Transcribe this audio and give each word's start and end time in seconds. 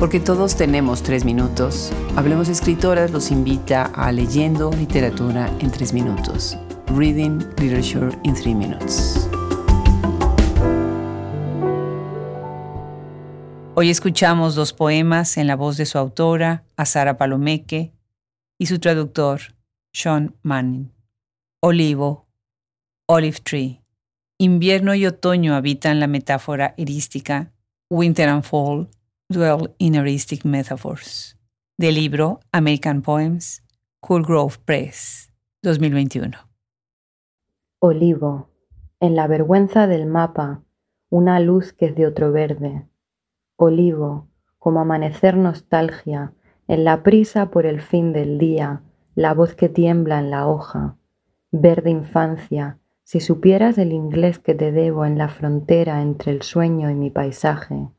Porque 0.00 0.18
todos 0.18 0.56
tenemos 0.56 1.02
tres 1.02 1.26
minutos, 1.26 1.92
Hablemos 2.16 2.48
Escritoras 2.48 3.10
los 3.10 3.30
invita 3.30 3.84
a 3.84 4.10
Leyendo 4.12 4.70
Literatura 4.72 5.54
en 5.60 5.70
tres 5.70 5.92
minutos. 5.92 6.56
Reading 6.86 7.38
Literature 7.58 8.08
in 8.22 8.34
Three 8.34 8.54
Minutes. 8.54 9.28
Hoy 13.74 13.90
escuchamos 13.90 14.54
dos 14.54 14.72
poemas 14.72 15.36
en 15.36 15.46
la 15.46 15.54
voz 15.54 15.76
de 15.76 15.84
su 15.84 15.98
autora, 15.98 16.64
Azara 16.78 17.18
Palomeque, 17.18 17.92
y 18.58 18.66
su 18.66 18.78
traductor, 18.78 19.54
Sean 19.92 20.34
Manning. 20.42 20.90
Olivo, 21.60 22.26
Olive 23.06 23.36
Tree. 23.42 23.82
Invierno 24.38 24.94
y 24.94 25.04
otoño 25.04 25.54
habitan 25.54 26.00
la 26.00 26.06
metáfora 26.06 26.72
erística. 26.78 27.52
Winter 27.90 28.30
and 28.30 28.44
Fall 28.44 28.88
dwell 29.30 29.72
in 29.78 29.94
eristic 29.94 30.44
metaphors. 30.44 31.38
Del 31.78 31.94
libro 31.94 32.40
American 32.52 33.00
Poems, 33.00 33.62
Cool 34.00 34.24
Grove 34.24 34.56
Press, 34.64 35.32
2021. 35.62 36.36
Olivo. 37.78 38.48
En 38.98 39.14
la 39.14 39.28
vergüenza 39.28 39.86
del 39.86 40.06
mapa, 40.06 40.64
una 41.10 41.38
luz 41.38 41.72
que 41.72 41.86
es 41.86 41.94
de 41.94 42.08
otro 42.08 42.32
verde. 42.32 42.88
Olivo, 43.54 44.26
como 44.58 44.80
amanecer 44.80 45.36
nostalgia, 45.36 46.34
en 46.66 46.82
la 46.82 47.04
prisa 47.04 47.52
por 47.52 47.66
el 47.66 47.80
fin 47.80 48.12
del 48.12 48.36
día, 48.36 48.82
la 49.14 49.32
voz 49.32 49.54
que 49.54 49.68
tiembla 49.68 50.18
en 50.18 50.30
la 50.30 50.48
hoja. 50.48 50.96
Verde 51.52 51.90
infancia, 51.90 52.80
si 53.04 53.20
supieras 53.20 53.78
el 53.78 53.92
inglés 53.92 54.40
que 54.40 54.56
te 54.56 54.72
debo 54.72 55.04
en 55.04 55.18
la 55.18 55.28
frontera 55.28 56.02
entre 56.02 56.32
el 56.32 56.42
sueño 56.42 56.90
y 56.90 56.96
mi 56.96 57.10
paisaje. 57.10 57.90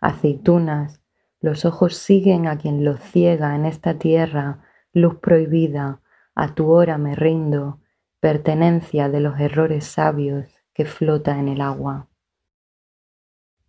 Aceitunas, 0.00 1.02
los 1.40 1.64
ojos 1.64 1.96
siguen 1.96 2.46
a 2.46 2.58
quien 2.58 2.84
los 2.84 3.00
ciega 3.00 3.54
en 3.54 3.66
esta 3.66 3.98
tierra, 3.98 4.64
luz 4.92 5.18
prohibida, 5.20 6.00
a 6.34 6.54
tu 6.54 6.70
hora 6.70 6.98
me 6.98 7.14
rindo, 7.14 7.80
pertenencia 8.20 9.08
de 9.08 9.20
los 9.20 9.38
errores 9.38 9.86
sabios 9.86 10.46
que 10.72 10.84
flota 10.84 11.38
en 11.38 11.48
el 11.48 11.60
agua. 11.60 12.08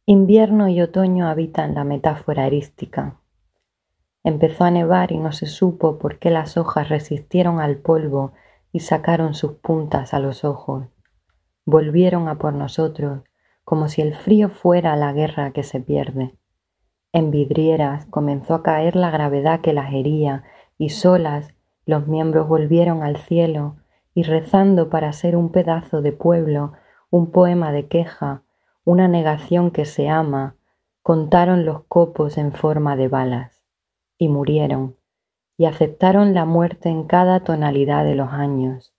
Invierno 0.06 0.70
y 0.70 0.82
otoño 0.82 1.28
habitan 1.28 1.76
la 1.76 1.84
metáfora 1.84 2.48
erística. 2.48 3.20
Empezó 4.24 4.64
a 4.64 4.72
nevar 4.72 5.12
y 5.12 5.18
no 5.18 5.32
se 5.32 5.46
supo 5.46 6.00
por 6.00 6.20
qué 6.20 6.30
las 6.30 6.58
hojas 6.58 6.90
resistieron 6.90 7.60
al 7.60 7.78
polvo 7.78 8.34
y 8.72 8.80
sacaron 8.80 9.34
sus 9.34 9.54
puntas 9.54 10.14
a 10.14 10.20
los 10.20 10.44
ojos. 10.44 10.88
Volvieron 11.66 12.30
a 12.30 12.38
por 12.38 12.54
nosotros, 12.54 13.24
como 13.68 13.90
si 13.90 14.02
el 14.02 14.16
frío 14.16 14.48
fuera 14.48 14.96
la 14.96 15.12
guerra 15.12 15.52
que 15.52 15.62
se 15.62 15.82
pierde. 15.82 16.34
En 17.12 17.32
vidrieras 17.32 18.06
comenzó 18.06 18.54
a 18.54 18.64
caer 18.64 18.96
la 18.96 19.12
gravedad 19.12 19.60
que 19.60 19.74
las 19.74 19.92
hería 19.92 20.46
y 20.78 20.88
solas 20.88 21.54
los 21.86 22.08
miembros 22.08 22.48
volvieron 22.48 23.04
al 23.04 23.18
cielo 23.18 23.76
y 24.14 24.24
rezando 24.24 24.90
para 24.90 25.12
ser 25.12 25.36
un 25.36 25.52
pedazo 25.52 26.02
de 26.02 26.14
pueblo, 26.14 26.72
un 27.10 27.30
poema 27.32 27.74
de 27.74 27.88
queja, 27.88 28.44
una 28.86 29.10
negación 29.10 29.72
que 29.72 29.84
se 29.84 30.08
ama, 30.08 30.56
contaron 31.04 31.66
los 31.66 31.84
copos 31.90 32.38
en 32.38 32.54
forma 32.54 32.96
de 32.96 33.10
balas 33.10 33.66
y 34.18 34.30
murieron 34.30 34.96
y 35.58 35.66
aceptaron 35.66 36.34
la 36.34 36.46
muerte 36.46 36.88
en 36.88 37.04
cada 37.04 37.42
tonalidad 37.42 38.06
de 38.06 38.16
los 38.16 38.30
años. 38.30 38.94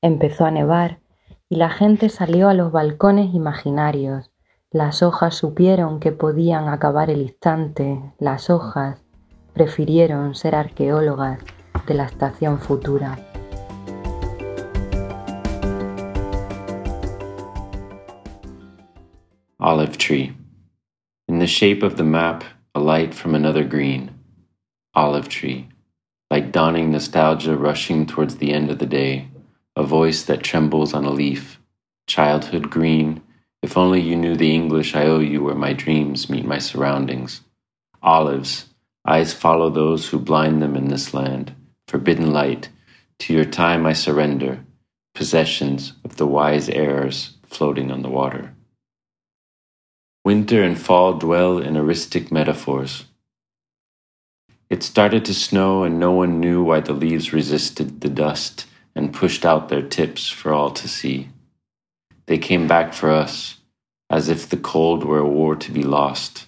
Empezó 0.00 0.46
a 0.46 0.50
nevar 0.50 1.00
y 1.48 1.56
la 1.56 1.70
gente 1.70 2.08
salió 2.08 2.48
a 2.48 2.54
los 2.54 2.72
balcones 2.72 3.34
imaginarios. 3.34 4.32
Las 4.70 5.02
hojas 5.02 5.34
supieron 5.34 6.00
que 6.00 6.10
podían 6.10 6.68
acabar 6.68 7.08
el 7.08 7.22
instante, 7.22 8.12
las 8.18 8.50
hojas 8.50 9.04
prefirieron 9.54 10.34
ser 10.34 10.54
arqueólogas 10.54 11.40
de 11.86 11.94
la 11.94 12.04
estación 12.04 12.58
futura. 12.58 13.18
Olive 19.58 19.96
tree. 19.96 20.36
In 21.28 21.38
the 21.38 21.46
shape 21.46 21.84
of 21.84 21.96
the 21.96 22.04
map, 22.04 22.44
a 22.74 22.80
light 22.80 23.14
from 23.14 23.34
another 23.34 23.64
green. 23.64 24.10
Olive 24.94 25.28
tree. 25.28 25.68
Like 26.30 26.50
dawning 26.50 26.90
nostalgia 26.90 27.56
rushing 27.56 28.04
towards 28.04 28.36
the 28.36 28.52
end 28.52 28.70
of 28.70 28.78
the 28.78 28.86
day, 28.86 29.28
a 29.76 29.84
voice 29.84 30.22
that 30.24 30.42
trembles 30.42 30.94
on 30.94 31.04
a 31.04 31.10
leaf. 31.10 31.60
Childhood 32.06 32.70
green. 32.70 33.22
If 33.62 33.76
only 33.76 34.00
you 34.00 34.16
knew 34.16 34.34
the 34.34 34.54
English 34.54 34.94
I 34.94 35.04
owe 35.04 35.18
you 35.18 35.42
where 35.42 35.54
my 35.54 35.74
dreams 35.74 36.30
meet 36.30 36.46
my 36.46 36.58
surroundings. 36.58 37.42
Olives. 38.02 38.66
Eyes 39.06 39.34
follow 39.34 39.68
those 39.68 40.08
who 40.08 40.18
blind 40.18 40.62
them 40.62 40.76
in 40.76 40.88
this 40.88 41.12
land. 41.12 41.54
Forbidden 41.86 42.32
light. 42.32 42.70
To 43.20 43.34
your 43.34 43.44
time 43.44 43.84
I 43.86 43.92
surrender. 43.92 44.64
Possessions 45.14 45.92
of 46.04 46.16
the 46.16 46.26
wise 46.26 46.68
airs 46.70 47.36
floating 47.44 47.90
on 47.90 48.02
the 48.02 48.08
water. 48.08 48.54
Winter 50.24 50.62
and 50.62 50.78
fall 50.78 51.14
dwell 51.14 51.58
in 51.58 51.76
aristic 51.76 52.32
metaphors. 52.32 53.04
It 54.68 54.82
started 54.82 55.24
to 55.26 55.34
snow, 55.34 55.84
and 55.84 56.00
no 56.00 56.10
one 56.10 56.40
knew 56.40 56.64
why 56.64 56.80
the 56.80 56.92
leaves 56.92 57.32
resisted 57.32 58.00
the 58.00 58.08
dust 58.08 58.66
and 58.96 59.14
pushed 59.14 59.46
out 59.46 59.68
their 59.68 59.82
tips 59.82 60.28
for 60.28 60.52
all 60.52 60.72
to 60.72 60.88
see. 60.88 61.28
They 62.26 62.38
came 62.38 62.66
back 62.66 62.92
for 62.92 63.12
us, 63.12 63.58
as 64.10 64.28
if 64.28 64.48
the 64.48 64.56
cold 64.56 65.04
were 65.04 65.20
a 65.20 65.28
war 65.28 65.54
to 65.54 65.70
be 65.70 65.84
lost. 65.84 66.46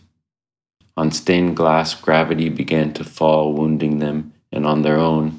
On 0.97 1.13
stained 1.13 1.57
glass, 1.57 1.95
gravity 1.95 2.49
began 2.49 2.93
to 2.95 3.05
fall, 3.05 3.53
wounding 3.53 4.01
them, 4.01 4.33
and 4.51 4.67
on 4.67 4.83
their 4.83 4.99
own, 4.99 5.39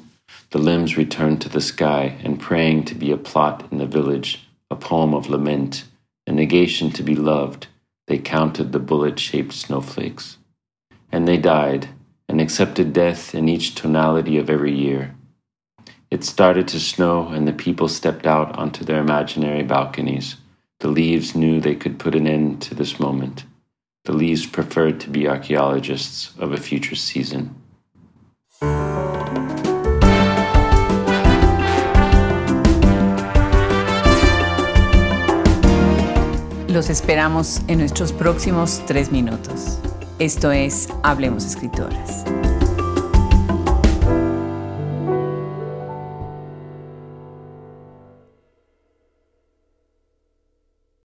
the 0.52 0.58
limbs 0.58 0.96
returned 0.96 1.42
to 1.42 1.50
the 1.50 1.60
sky 1.60 2.16
and 2.24 2.40
praying 2.40 2.84
to 2.84 2.94
be 2.94 3.12
a 3.12 3.18
plot 3.18 3.70
in 3.70 3.76
the 3.76 3.84
village, 3.84 4.48
a 4.70 4.76
poem 4.76 5.12
of 5.12 5.28
lament, 5.28 5.84
a 6.26 6.32
negation 6.32 6.90
to 6.92 7.02
be 7.02 7.14
loved 7.14 7.66
they 8.10 8.18
counted 8.18 8.72
the 8.72 8.80
bullet 8.80 9.20
shaped 9.20 9.52
snowflakes. 9.52 10.36
And 11.12 11.28
they 11.28 11.36
died 11.36 11.90
and 12.28 12.40
accepted 12.40 12.92
death 12.92 13.36
in 13.36 13.48
each 13.48 13.76
tonality 13.76 14.36
of 14.36 14.50
every 14.50 14.74
year. 14.74 15.14
It 16.10 16.24
started 16.24 16.66
to 16.68 16.80
snow, 16.80 17.28
and 17.28 17.46
the 17.46 17.52
people 17.52 17.86
stepped 17.86 18.26
out 18.26 18.58
onto 18.58 18.84
their 18.84 18.98
imaginary 18.98 19.62
balconies. 19.62 20.36
The 20.80 20.88
leaves 20.88 21.36
knew 21.36 21.60
they 21.60 21.76
could 21.76 22.00
put 22.00 22.16
an 22.16 22.26
end 22.26 22.62
to 22.62 22.74
this 22.74 22.98
moment. 22.98 23.44
The 24.06 24.12
leaves 24.12 24.44
preferred 24.44 24.98
to 25.00 25.10
be 25.10 25.28
archaeologists 25.28 26.32
of 26.38 26.52
a 26.52 26.56
future 26.56 26.96
season. 26.96 27.54
Los 36.68 36.90
esperamos 36.90 37.60
en 37.68 37.78
nuestros 37.78 38.12
próximos 38.12 38.82
tres 38.86 39.12
minutos. 39.12 39.78
Esto 40.18 40.50
es 40.50 40.88
Hablemos 41.04 41.44
Escritoras. 41.44 42.24